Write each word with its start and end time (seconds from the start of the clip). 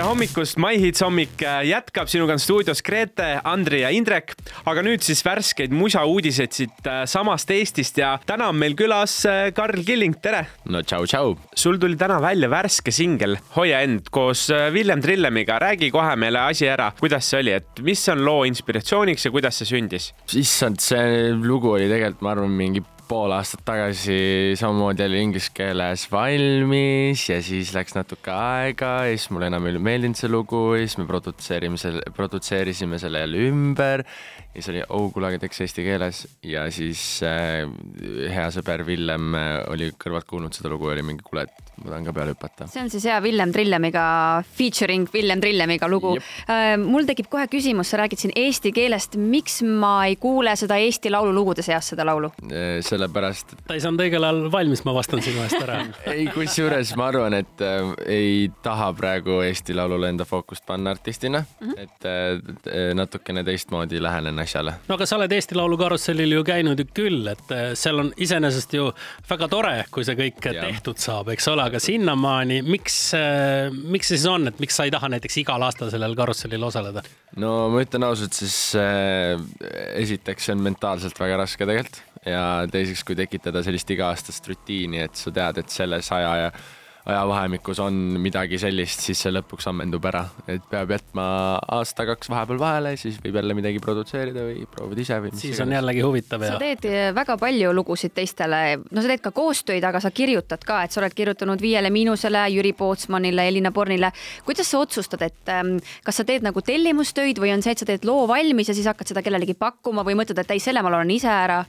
tere 0.00 0.08
hommikust, 0.08 0.56
My 0.56 0.78
Hits 0.80 1.02
hommik 1.04 1.42
äh, 1.44 1.58
jätkab, 1.68 2.08
sinuga 2.08 2.32
on 2.32 2.40
stuudios 2.40 2.80
Grete, 2.80 3.26
Andri 3.44 3.82
ja 3.82 3.90
Indrek. 3.92 4.32
aga 4.70 4.80
nüüd 4.86 5.02
siis 5.04 5.20
värskeid 5.26 5.74
musauudiseid 5.76 6.54
siit 6.56 6.86
äh, 6.88 7.02
samast 7.10 7.50
Eestist 7.52 8.00
ja 8.00 8.14
täna 8.24 8.46
on 8.48 8.56
meil 8.56 8.72
külas 8.78 9.18
äh, 9.28 9.50
Karl 9.52 9.82
Killing, 9.84 10.16
tere. 10.24 10.46
no 10.72 10.80
tšau, 10.80 11.04
tšau. 11.04 11.34
sul 11.52 11.76
tuli 11.82 11.98
täna 12.00 12.16
välja 12.24 12.48
värske 12.48 12.94
singel 12.96 13.36
Hoia 13.58 13.82
end 13.84 14.08
koos 14.14 14.46
Villem 14.72 15.02
Trillemiga, 15.04 15.58
räägi 15.60 15.90
kohe 15.92 16.14
meile 16.16 16.46
asi 16.46 16.70
ära, 16.70 16.94
kuidas 16.96 17.28
see 17.28 17.42
oli, 17.44 17.58
et 17.60 17.84
mis 17.84 18.06
on 18.08 18.24
loo 18.24 18.46
inspiratsiooniks 18.48 19.28
ja 19.28 19.34
kuidas 19.34 19.60
see 19.60 19.68
sündis? 19.74 20.14
issand, 20.32 20.80
see 20.80 21.34
lugu 21.44 21.74
oli 21.74 21.92
tegelikult, 21.92 22.24
ma 22.24 22.32
arvan, 22.38 22.56
mingi 22.56 22.86
pool 23.10 23.32
aastat 23.34 23.64
tagasi 23.66 24.54
samamoodi 24.58 25.02
oli 25.08 25.22
inglise 25.24 25.50
keeles 25.54 26.04
valmis 26.12 27.24
ja 27.26 27.40
siis 27.42 27.72
läks 27.74 27.96
natuke 27.96 28.30
aega 28.30 28.92
ja 29.08 29.16
siis 29.16 29.32
mulle 29.34 29.48
enam 29.50 29.66
ei 29.66 29.80
meeldinud 29.82 30.18
see 30.18 30.30
lugu 30.30 30.60
ja 30.76 30.84
siis 30.84 30.94
me 31.00 31.08
produtseerime 31.08 31.80
selle, 31.80 32.04
produtseerisime 32.14 33.00
selle 33.02 33.24
jälle 33.24 33.48
ümber 33.48 34.04
ja 34.50 34.62
siis 34.62 34.70
oli, 34.72 34.84
oh 34.94 35.08
kuule, 35.14 35.30
aga 35.30 35.38
teeks 35.42 35.62
eesti 35.62 35.84
keeles 35.86 36.22
ja 36.46 36.64
siis 36.74 37.02
äh, 37.26 37.66
hea 38.34 38.46
sõber 38.54 38.82
Villem 38.86 39.34
äh, 39.38 39.48
oli 39.70 39.90
kõrvalt 39.94 40.26
kuulnud 40.30 40.54
seda 40.54 40.70
lugu 40.72 40.88
ja 40.90 40.96
oli 40.96 41.04
mingi, 41.06 41.22
kuule, 41.26 41.44
et 41.46 41.70
ma 41.84 41.92
tahan 41.92 42.08
ka 42.08 42.14
peale 42.16 42.34
hüpata. 42.34 42.66
see 42.70 42.82
on 42.82 42.90
siis 42.90 43.06
hea 43.06 43.18
Villem 43.22 43.54
Trillemiga, 43.54 44.04
featuring 44.58 45.06
Villem 45.12 45.42
Trillemiga 45.42 45.88
lugu. 45.90 46.16
Äh, 46.50 46.74
mul 46.82 47.06
tekib 47.10 47.30
kohe 47.30 47.46
küsimus, 47.50 47.90
sa 47.90 48.02
räägid 48.02 48.24
siin 48.24 48.34
eesti 48.38 48.74
keelest, 48.74 49.14
miks 49.18 49.60
ma 49.66 49.94
ei 50.10 50.18
kuule 50.20 50.56
seda 50.58 50.78
Eesti 50.80 51.12
laululugude 51.14 51.62
seas, 51.62 51.92
seda 51.94 52.06
laulu? 52.08 52.32
Äh, 52.50 52.80
sellepärast. 53.00 53.54
ta 53.66 53.74
ei 53.74 53.82
saanud 53.82 54.02
õigel 54.04 54.24
ajal 54.26 54.40
valmis, 54.52 54.82
ma 54.84 54.94
vastan 54.94 55.22
sinu 55.24 55.42
eest 55.44 55.58
ära 55.60 55.80
ei, 56.12 56.26
kusjuures 56.34 56.92
ma 56.98 57.08
arvan, 57.10 57.36
et 57.40 57.64
äh, 57.64 57.92
ei 58.10 58.50
taha 58.64 58.90
praegu 58.96 59.40
Eesti 59.46 59.76
Laulule 59.76 60.10
enda 60.12 60.26
fookust 60.28 60.66
panna 60.66 60.92
artistina 60.94 61.42
mm, 61.42 61.70
-hmm. 61.70 61.80
et 61.80 62.08
äh, 62.08 62.94
natukene 62.94 63.44
teistmoodi 63.44 64.02
lähenen 64.02 64.38
asjale. 64.38 64.74
no 64.88 64.98
aga 64.98 65.06
sa 65.06 65.16
oled 65.16 65.32
Eesti 65.32 65.56
Laulu 65.58 65.78
karussellil 65.80 66.32
ju 66.32 66.44
käinud 66.44 66.78
ju 66.78 66.86
küll, 66.94 67.26
et 67.32 67.54
äh, 67.54 67.70
seal 67.74 67.98
on 68.04 68.12
iseenesest 68.16 68.74
ju 68.74 68.90
väga 69.30 69.48
tore, 69.48 69.74
kui 69.90 70.04
see 70.04 70.16
kõik 70.18 70.44
ja. 70.44 70.60
tehtud 70.60 71.00
saab, 71.00 71.32
eks 71.34 71.48
ole, 71.48 71.64
aga 71.70 71.80
sinnamaani, 71.80 72.62
miks, 72.62 73.00
äh, 73.14 73.70
miks 73.70 74.12
see 74.12 74.20
siis 74.20 74.28
on, 74.28 74.48
et 74.48 74.60
miks 74.60 74.76
sa 74.76 74.84
ei 74.84 74.94
taha 74.94 75.08
näiteks 75.08 75.40
igal 75.44 75.62
aastal 75.62 75.90
sellel 75.90 76.16
karussellil 76.16 76.62
osaleda? 76.62 77.02
no 77.36 77.68
ma 77.70 77.82
ütlen 77.84 78.04
ausalt, 78.04 78.36
siis 78.36 78.74
äh, 78.78 79.38
esiteks 79.94 80.48
see 80.48 80.56
on 80.56 80.64
mentaalselt 80.66 81.18
väga 81.20 81.36
raske 81.44 81.66
tegelikult 81.66 82.02
ja 82.26 82.66
teiseks, 82.70 82.89
kui 83.06 83.16
tekitada 83.18 83.62
sellist 83.66 83.90
iga-aastast 83.90 84.50
rutiini, 84.50 85.04
et 85.06 85.18
sa 85.18 85.32
tead, 85.34 85.62
et 85.62 85.74
selles 85.80 86.12
aja 86.16 86.36
ja 86.44 86.52
ajavahemikus 87.06 87.78
on 87.80 87.94
midagi 88.20 88.58
sellist, 88.60 89.00
siis 89.04 89.20
see 89.24 89.32
lõpuks 89.32 89.68
ammendub 89.70 90.04
ära, 90.10 90.22
et 90.50 90.64
peab 90.70 90.92
jätma 90.92 91.24
aasta-kaks 91.78 92.30
vahepeal 92.32 92.60
vahele, 92.60 92.92
siis 93.00 93.16
võib 93.24 93.38
jälle 93.40 93.56
midagi 93.56 93.80
produtseerida 93.82 94.44
või 94.50 94.66
proovida 94.70 95.04
ise 95.04 95.18
või. 95.24 95.32
siis 95.40 95.60
on 95.64 95.72
jällegi 95.72 96.04
huvitav 96.04 96.44
ja. 96.44 96.54
sa 96.54 96.60
teed 96.60 96.86
eh, 96.90 97.08
väga 97.16 97.36
palju 97.40 97.72
lugusid 97.76 98.14
teistele, 98.16 98.62
no 98.90 99.04
sa 99.04 99.12
teed 99.12 99.24
ka 99.24 99.32
koostöid, 99.36 99.84
aga 99.86 100.02
sa 100.04 100.12
kirjutad 100.14 100.64
ka, 100.66 100.82
et 100.84 100.94
sa 100.94 101.00
oled 101.02 101.16
kirjutanud 101.16 101.62
Viiele 101.62 101.92
Miinusele, 101.94 102.44
Jüri 102.56 102.74
Pootsmanile, 102.76 103.48
Elina 103.48 103.72
Bornile. 103.72 104.12
kuidas 104.44 104.68
sa 104.68 104.82
otsustad, 104.84 105.24
et 105.24 105.54
ehm, 105.54 105.78
kas 106.04 106.20
sa 106.20 106.28
teed 106.28 106.44
nagu 106.46 106.60
tellimustöid 106.64 107.40
või 107.40 107.54
on 107.54 107.64
see, 107.64 107.72
et 107.72 107.80
sa 107.80 107.88
teed 107.88 108.04
loo 108.08 108.26
valmis 108.28 108.68
ja 108.68 108.76
siis 108.76 108.90
hakkad 108.90 109.14
seda 109.14 109.24
kellelegi 109.24 109.56
pakkuma 109.56 110.04
või 110.04 110.20
mõtled, 110.20 110.44
et 110.44 110.52
ei, 110.52 110.60
selle 110.60 110.84
ma 110.84 110.92
laulan 110.92 111.16
ise 111.16 111.32
ära? 111.32 111.64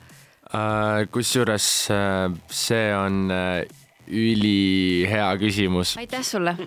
Äh, 0.52 1.08
kusjuures 1.08 1.66
äh, 1.90 2.32
see 2.52 2.96
on 2.96 3.32
äh, 3.32 3.64
ülihea 4.08 5.30
küsimus. 5.40 5.94
aitäh 5.98 6.26
sulle 6.28 6.58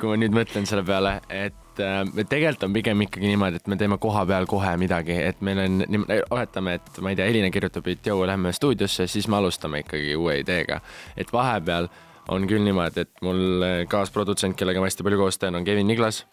kui 0.00 0.08
ma 0.08 0.14
nüüd 0.16 0.32
mõtlen 0.32 0.64
selle 0.64 0.86
peale, 0.88 1.18
et 1.28 1.58
tegelikult 1.76 2.64
on 2.64 2.72
pigem 2.72 3.04
ikkagi 3.04 3.28
niimoodi, 3.28 3.60
et 3.60 3.68
me 3.68 3.76
teeme 3.76 3.98
koha 4.00 4.24
peal 4.30 4.48
kohe 4.48 4.72
midagi, 4.80 5.18
et 5.20 5.44
meil 5.44 5.60
on, 5.66 5.84
oletame, 6.30 6.78
et 6.80 7.02
ma 7.04 7.12
ei 7.12 7.20
tea, 7.20 7.28
Elina 7.28 7.52
kirjutab, 7.52 7.92
et 7.92 8.08
jõu, 8.08 8.24
lähme 8.26 8.54
stuudiosse, 8.56 9.04
siis 9.06 9.28
me 9.28 9.36
alustame 9.36 9.84
ikkagi 9.84 10.16
uue 10.16 10.40
ideega. 10.40 10.80
et 11.12 11.28
vahepeal 11.32 11.92
on 12.32 12.48
küll 12.48 12.64
niimoodi, 12.64 13.04
et 13.04 13.22
mul 13.22 13.84
kaasprodutsent, 13.92 14.56
kellega 14.56 14.80
ma 14.80 14.88
hästi 14.88 15.04
palju 15.04 15.20
koos 15.20 15.38
teen, 15.38 15.60
on 15.60 15.68
Kevin 15.68 15.92
Niglas 15.92 16.24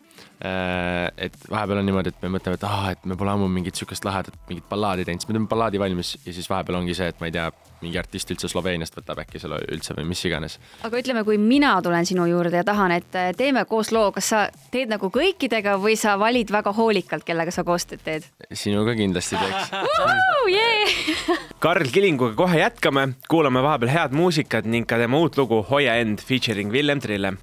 et 0.45 1.37
vahepeal 1.49 1.79
on 1.79 1.85
niimoodi, 1.87 2.11
et 2.11 2.25
me 2.25 2.29
mõtleme, 2.35 2.57
et 2.59 2.65
ah, 2.67 2.89
et 2.91 3.05
me 3.07 3.15
pole 3.17 3.31
ammu 3.31 3.47
mingit 3.49 3.77
sihukest 3.79 4.05
lahedat 4.05 4.35
mingit 4.49 4.65
ballaadi 4.69 5.05
teinud, 5.07 5.23
siis 5.23 5.29
me 5.29 5.37
teeme 5.37 5.47
ballaadi 5.49 5.79
valmis 5.79 6.15
ja 6.25 6.33
siis 6.35 6.49
vahepeal 6.51 6.81
ongi 6.81 6.95
see, 6.97 7.07
et 7.13 7.21
ma 7.23 7.29
ei 7.29 7.33
tea, 7.35 7.47
mingi 7.85 7.99
artist 7.99 8.31
üldse 8.33 8.49
Sloveeniast 8.51 8.97
võtab 8.97 9.21
äkki 9.23 9.39
selle 9.41 9.61
üldse 9.71 9.95
või 9.97 10.09
mis 10.09 10.21
iganes. 10.27 10.57
aga 10.87 10.99
ütleme, 10.99 11.23
kui 11.27 11.39
mina 11.41 11.71
tulen 11.85 12.07
sinu 12.07 12.27
juurde 12.29 12.59
ja 12.59 12.65
tahan, 12.67 12.97
et 12.99 13.17
äh, 13.17 13.31
teeme 13.37 13.65
koos 13.69 13.93
loo, 13.95 14.09
kas 14.15 14.31
sa 14.33 14.43
teed 14.73 14.91
nagu 14.91 15.09
kõikidega 15.13 15.77
või 15.81 15.95
sa 15.99 16.17
valid 16.19 16.51
väga 16.51 16.75
hoolikalt, 16.75 17.25
kellega 17.27 17.55
sa 17.55 17.63
koostööd 17.67 18.03
teed? 18.05 18.27
sinuga 18.51 18.95
kindlasti 18.99 19.39
teeks 19.39 19.73
yeah! 20.51 21.41
Karl 21.63 21.89
Kilinguga 21.91 22.35
kohe 22.37 22.59
jätkame, 22.59 23.07
kuulame 23.31 23.63
vahepeal 23.65 23.93
head 23.93 24.15
muusikat 24.15 24.67
ning 24.67 24.87
ka 24.87 24.99
tema 25.01 25.23
uut 25.23 25.39
lugu 25.39 25.63
Hoia 25.71 25.95
end 26.03 26.23
featuring 26.25 26.73
Villem 26.75 27.01
Trillem 27.01 27.39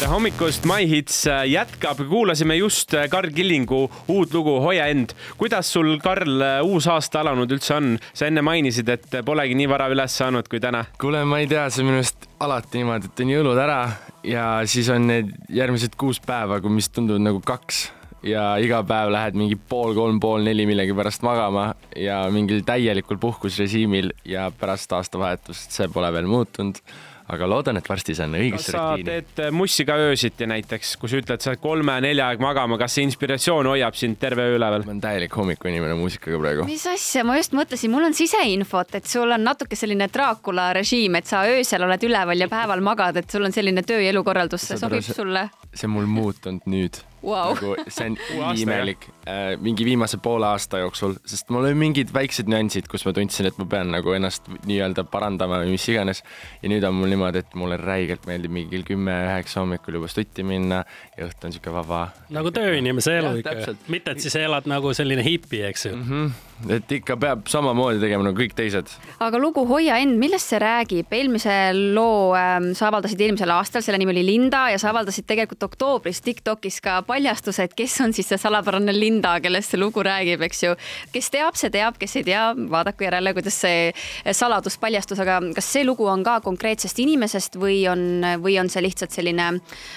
tere 0.00 0.14
hommikust, 0.14 0.64
My 0.64 0.86
Hits 0.88 1.26
äh, 1.28 1.42
jätkab, 1.50 1.98
kuulasime 2.08 2.54
just 2.56 2.94
äh, 2.96 3.04
Karl 3.12 3.34
Killingu 3.36 3.82
uut 4.08 4.32
lugu 4.32 4.54
Hoia 4.64 4.86
end. 4.88 5.12
kuidas 5.36 5.72
sul, 5.72 5.98
Karl, 6.00 6.40
äh, 6.40 6.62
uus 6.64 6.86
aasta 6.88 7.20
alanud 7.20 7.52
üldse 7.52 7.74
on? 7.76 7.90
sa 8.16 8.30
enne 8.30 8.40
mainisid, 8.40 8.88
et 8.88 9.18
polegi 9.26 9.58
nii 9.60 9.68
vara 9.68 9.90
üles 9.92 10.16
saanud 10.16 10.48
kui 10.48 10.62
täna. 10.62 10.86
kuule, 11.00 11.20
ma 11.28 11.42
ei 11.42 11.50
tea, 11.50 11.66
see 11.68 11.84
on 11.84 11.90
minu 11.90 12.00
arust 12.00 12.30
alati 12.40 12.80
niimoodi, 12.80 13.10
et 13.10 13.22
on 13.26 13.34
jõulud 13.34 13.60
ära 13.60 13.78
ja 14.24 14.46
siis 14.64 14.88
on 14.94 15.04
need 15.10 15.36
järgmised 15.52 16.00
kuus 16.00 16.22
päeva, 16.24 16.62
mis 16.72 16.88
tunduvad 16.88 17.26
nagu 17.26 17.44
kaks 17.44 17.90
ja 18.24 18.54
iga 18.62 18.80
päev 18.88 19.12
lähed 19.12 19.36
mingi 19.36 19.60
pool 19.60 19.92
kolm, 19.98 20.16
pool 20.22 20.48
neli 20.48 20.64
millegipärast 20.70 21.28
magama 21.28 21.74
ja 21.92 22.22
mingil 22.32 22.64
täielikul 22.64 23.20
puhkusrežiimil 23.20 24.14
ja 24.24 24.48
pärast 24.48 24.96
aastavahetust 24.96 25.76
see 25.76 25.92
pole 25.92 26.08
veel 26.16 26.28
muutunud 26.30 26.80
aga 27.30 27.48
loodan, 27.50 27.78
et 27.80 27.88
varsti 27.88 28.14
saan 28.18 28.34
õigesse 28.38 28.74
rutiini. 28.74 29.04
sa 29.04 29.10
teed 29.10 29.42
äh, 29.46 29.52
mussi 29.54 29.86
ka 29.88 29.96
öösiti 30.00 30.48
näiteks, 30.50 30.94
kui 31.00 31.10
sa 31.12 31.20
ütled, 31.20 31.42
sa 31.42 31.52
oled 31.52 31.62
kolme-nelja 31.62 32.30
aeg 32.30 32.42
magama, 32.42 32.78
kas 32.80 32.96
see 32.98 33.06
inspiratsioon 33.08 33.70
hoiab 33.70 33.98
sind 33.98 34.18
terve 34.22 34.48
öö 34.50 34.56
üleval? 34.58 34.86
ma 34.86 34.94
olen 34.94 35.02
täielik 35.04 35.36
hommikuinimene 35.36 35.96
muusikaga 36.00 36.40
praegu. 36.42 36.66
mis 36.68 36.86
asja, 36.90 37.24
ma 37.26 37.38
just 37.38 37.54
mõtlesin, 37.56 37.92
mul 37.94 38.08
on 38.08 38.16
siseinfot, 38.16 38.96
et 38.98 39.10
sul 39.10 39.30
on 39.36 39.46
natuke 39.46 39.78
selline 39.78 40.10
Dracula 40.12 40.70
režiim, 40.76 41.20
et 41.20 41.30
sa 41.30 41.44
öösel 41.50 41.86
oled 41.86 42.08
üleval 42.08 42.46
ja 42.46 42.50
päeval 42.50 42.82
magad, 42.84 43.20
et 43.22 43.30
sul 43.30 43.46
on 43.46 43.54
selline 43.54 43.84
töö 43.86 44.02
ja 44.02 44.14
elukorraldus, 44.14 44.70
see 44.72 44.80
sobib 44.80 45.06
sulle? 45.06 45.48
see 45.74 45.86
on 45.86 45.96
mul 45.98 46.10
muutunud 46.10 46.66
nüüd 46.70 46.98
wow.. 47.22 47.54
nagu 47.54 47.74
see 47.88 48.10
on 48.10 48.16
imelik 48.58 49.06
äh, 49.28 49.54
mingi 49.60 49.84
viimase 49.84 50.18
poole 50.22 50.46
aasta 50.48 50.80
jooksul, 50.82 51.16
sest 51.26 51.50
mul 51.52 51.68
oli 51.68 51.78
mingid 51.78 52.12
väiksed 52.14 52.50
nüansid, 52.50 52.88
kus 52.90 53.04
ma 53.06 53.14
tundsin, 53.16 53.50
et 53.50 53.58
ma 53.60 53.66
pean 53.70 53.92
nagu 53.94 54.14
ennast 54.16 54.48
nii-öelda 54.68 55.04
parandama 55.10 55.62
või 55.64 55.74
mis 55.76 55.88
iganes. 55.92 56.22
ja 56.62 56.72
nüüd 56.72 56.84
on 56.86 56.96
mul 56.98 57.12
niimoodi, 57.14 57.44
et 57.44 57.56
mulle 57.58 57.80
räigelt 57.80 58.28
meeldib 58.30 58.54
mingi 58.54 58.74
kell 58.74 58.86
kümme-üheksa 58.92 59.64
hommikul 59.64 60.00
juba 60.00 60.10
stutti 60.10 60.46
minna 60.46 60.84
ja 61.16 61.26
õhtu 61.28 61.48
on 61.48 61.56
sihuke 61.56 61.74
vaba. 61.74 62.06
nagu 62.32 62.52
tööinimese 62.54 63.18
elu 63.20 63.34
ikka, 63.42 63.74
mitte 63.92 64.16
et 64.16 64.24
siis 64.24 64.38
elad 64.40 64.68
nagu 64.70 64.94
selline 64.96 65.24
hipi, 65.26 65.64
eks 65.70 65.90
ju 65.90 65.96
mm. 65.96 66.06
-hmm 66.10 66.48
et 66.68 66.92
ikka 66.92 67.16
peab 67.20 67.46
samamoodi 67.48 68.00
tegema 68.02 68.24
nagu 68.26 68.36
kõik 68.36 68.52
teised. 68.56 68.90
aga 69.22 69.40
lugu 69.40 69.62
Hoia 69.68 69.96
end, 70.02 70.18
millest 70.20 70.50
see 70.52 70.60
räägib? 70.60 71.12
eelmise 71.16 71.54
loo 71.94 72.34
ähm, 72.36 72.70
sa 72.76 72.90
avaldasid 72.90 73.20
eelmisel 73.24 73.52
aastal, 73.54 73.84
selle 73.84 74.00
nimi 74.00 74.12
oli 74.14 74.24
Linda 74.26 74.66
ja 74.72 74.80
sa 74.80 74.90
avaldasid 74.92 75.28
tegelikult 75.28 75.62
oktoobris 75.70 76.20
Tiktokis 76.26 76.80
ka 76.84 77.00
paljastuse, 77.10 77.66
et 77.66 77.74
kes 77.76 77.96
on 78.04 78.14
siis 78.16 78.30
see 78.30 78.40
salapärane 78.40 78.94
Linda, 78.94 79.34
kellest 79.42 79.74
see 79.74 79.80
lugu 79.80 80.04
räägib, 80.06 80.44
eks 80.46 80.64
ju. 80.64 80.76
kes 81.14 81.30
teab, 81.34 81.58
see 81.58 81.72
teab, 81.74 81.98
kes 82.00 82.16
ei 82.20 82.28
tea, 82.30 82.44
vaadaku 82.70 83.08
järele, 83.08 83.34
kuidas 83.36 83.58
see 83.64 83.90
saladus 84.36 84.78
paljastus, 84.80 85.20
aga 85.22 85.40
kas 85.56 85.72
see 85.74 85.84
lugu 85.86 86.06
on 86.10 86.24
ka 86.26 86.38
konkreetsest 86.44 87.02
inimesest 87.02 87.58
või 87.60 87.82
on, 87.90 88.24
või 88.42 88.56
on 88.62 88.70
see 88.72 88.84
lihtsalt 88.86 89.14
selline 89.14 89.52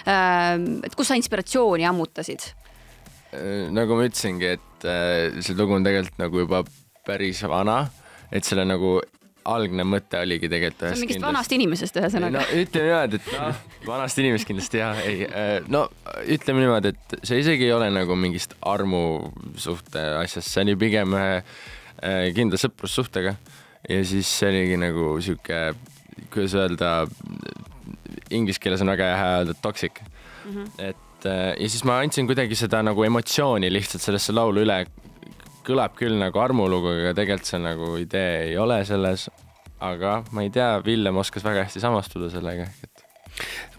äh,, 0.10 0.58
et 0.84 0.98
kus 0.98 1.12
sa 1.12 1.20
inspiratsiooni 1.20 1.88
ammutasid? 1.90 2.52
Nagu 3.74 3.98
ma 3.98 4.06
ütlesingi, 4.06 4.54
et 4.60 4.86
äh, 4.86 5.42
see 5.42 5.58
lugu 5.58 5.74
on 5.78 5.86
tegelikult 5.86 6.20
nagu 6.22 6.44
juba 6.44 6.62
päris 7.08 7.42
vana, 7.50 7.88
et 8.32 8.46
selle 8.46 8.66
nagu 8.68 9.00
algne 9.50 9.86
mõte 9.88 10.20
oligi 10.24 10.50
tegelikult 10.52 10.84
see 10.84 10.90
on 10.90 11.02
mingist 11.02 11.18
kindlasti... 11.18 11.28
vanast 11.28 11.56
inimesest 11.58 12.00
ühesõnaga. 12.02 12.44
no 12.44 12.62
ütleme 12.64 12.90
niimoodi, 12.90 13.20
et 13.20 13.30
noh, 13.36 13.62
vanast 13.88 14.22
inimest 14.24 14.50
kindlasti 14.50 14.82
jah, 14.82 15.02
ei, 15.04 15.28
äh, 15.28 15.54
no 15.74 15.86
ütleme 16.36 16.64
niimoodi, 16.64 16.94
et 16.94 17.18
see 17.22 17.42
isegi 17.44 17.68
ei 17.68 17.76
ole 17.76 17.90
nagu 17.94 18.18
mingist 18.20 18.58
armusuhte 18.74 20.06
asjast, 20.22 20.50
see 20.50 20.66
oli 20.68 20.78
pigem 20.86 21.18
ühe 21.20 21.42
kindla 22.36 22.60
sõprussuhtega 22.60 23.38
ja 23.90 24.04
siis 24.08 24.28
see 24.28 24.50
oligi 24.52 24.80
nagu 24.82 25.16
sihuke, 25.24 25.62
kuidas 26.34 26.58
öelda, 26.60 26.92
inglise 28.34 28.60
keeles 28.64 28.84
on 28.84 28.92
väga 28.92 29.16
hea 29.20 29.34
öelda 29.40 29.56
toxic 29.64 30.04
mm, 30.04 30.54
-hmm. 30.54 30.70
et 30.90 31.10
et 31.24 31.32
äh, 31.32 31.64
ja 31.64 31.70
siis 31.70 31.84
ma 31.88 32.00
andsin 32.04 32.28
kuidagi 32.28 32.56
seda 32.56 32.82
nagu 32.84 33.04
emotsiooni 33.04 33.72
lihtsalt 33.72 34.04
sellesse 34.04 34.36
laulu 34.36 34.64
üle. 34.64 34.84
Kõlab 35.66 35.96
küll 36.00 36.20
nagu 36.20 36.40
armulugu, 36.44 36.94
aga 37.00 37.16
tegelikult 37.18 37.50
see 37.50 37.62
nagu 37.64 37.96
idee 38.02 38.50
ei 38.50 38.58
ole 38.58 38.84
selles. 38.86 39.30
aga 39.84 40.22
ma 40.32 40.46
ei 40.46 40.50
tea, 40.54 40.78
Villem 40.86 41.18
oskas 41.20 41.44
väga 41.44 41.66
hästi 41.66 41.82
samastuda 41.84 42.30
sellega, 42.32 42.70
et 42.84 42.94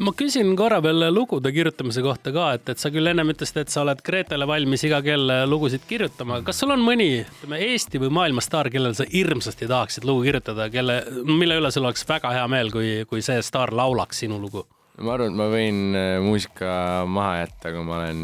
ma 0.02 0.12
küsin 0.16 0.50
korra 0.58 0.80
veel 0.82 1.06
lugude 1.14 1.52
kirjutamise 1.54 2.02
kohta 2.04 2.32
ka, 2.34 2.48
et, 2.58 2.68
et 2.72 2.82
sa 2.82 2.90
küll 2.94 3.10
ennem 3.10 3.30
ütlesid, 3.32 3.60
et 3.62 3.72
sa 3.72 3.82
oled 3.84 4.02
Gretele 4.04 4.46
valmis 4.48 4.84
iga 4.86 5.00
kell 5.04 5.30
lugusid 5.48 5.86
kirjutama. 5.88 6.40
kas 6.46 6.60
sul 6.62 6.74
on 6.74 6.82
mõni, 6.84 7.08
ütleme 7.22 7.60
Eesti 7.68 8.02
või 8.02 8.12
maailma 8.18 8.44
staar, 8.44 8.70
kellele 8.74 8.96
sa 8.98 9.06
hirmsasti 9.10 9.70
tahaksid 9.70 10.06
lugu 10.08 10.26
kirjutada, 10.26 10.68
kelle, 10.74 11.00
mille 11.28 11.60
üle 11.60 11.72
sul 11.74 11.86
oleks 11.86 12.06
väga 12.08 12.34
hea 12.34 12.46
meel, 12.50 12.72
kui, 12.74 12.94
kui 13.10 13.22
see 13.24 13.40
staar 13.46 13.74
laulaks 13.74 14.24
sinu 14.24 14.40
lugu? 14.42 14.66
ma 15.02 15.16
arvan, 15.16 15.32
et 15.32 15.38
ma 15.38 15.48
võin 15.50 15.78
äh, 15.98 16.16
muusika 16.22 16.74
maha 17.10 17.40
jätta, 17.44 17.72
kui 17.74 17.86
ma 17.86 17.96
olen 18.02 18.20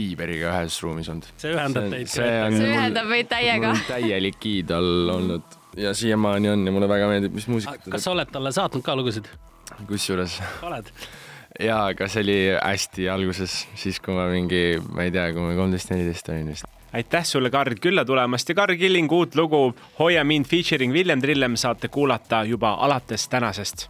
Piiberiga 0.00 0.54
ühes 0.54 0.80
ruumis 0.84 1.08
olnud. 1.12 1.28
see 1.36 1.52
ühendab 1.52 1.88
teid. 1.92 2.08
see 2.08 2.34
ühendab 2.56 3.08
meid 3.10 3.28
täiega. 3.30 3.76
täielik 3.88 4.50
iidol 4.50 5.16
olnud 5.16 5.58
ja 5.76 5.94
siiamaani 5.94 6.50
on 6.50 6.66
ja 6.66 6.72
mulle 6.72 6.88
väga 6.88 7.08
meeldib, 7.10 7.36
mis 7.36 7.48
muusikat 7.50 7.78
ta 7.78 7.84
teeb. 7.84 7.96
kas 7.98 8.08
sa 8.08 8.14
oled 8.16 8.32
talle 8.32 8.52
saatnud 8.56 8.86
ka 8.86 8.96
lugusid? 8.96 9.30
kusjuures. 9.88 10.40
oled? 10.66 10.90
jaa, 11.60 11.86
aga 11.92 12.08
see 12.08 12.24
oli 12.24 12.40
hästi 12.56 13.08
alguses, 13.12 13.62
siis 13.78 14.00
kui 14.00 14.16
ma 14.16 14.26
mingi, 14.32 14.80
ma 14.88 15.06
ei 15.06 15.14
tea, 15.14 15.30
kui 15.36 15.44
ma 15.44 15.56
kolmteist, 15.58 15.92
neliteist 15.92 16.32
olin 16.32 16.52
vist 16.54 16.76
aitäh 16.90 17.24
sulle, 17.24 17.52
Karl, 17.54 17.76
külla 17.80 18.04
tulemast 18.04 18.48
ja 18.48 18.54
Karl 18.58 18.74
Killingu 18.76 19.22
uut 19.22 19.36
lugu 19.38 19.74
Hoia 19.98 20.24
mind 20.24 20.50
featuring 20.50 20.92
Villem 20.92 21.22
Trillem 21.22 21.56
saate 21.56 21.88
kuulata 21.88 22.44
juba 22.44 22.74
alates 22.82 23.28
tänasest. 23.28 23.86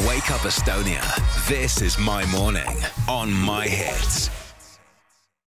Wake 0.00 0.30
up 0.30 0.40
Estonia. 0.40 1.02
This 1.48 1.82
is 1.82 1.98
my 1.98 2.24
morning 2.26 2.66
on 3.08 3.30
my 3.30 3.68
hits 3.68 4.30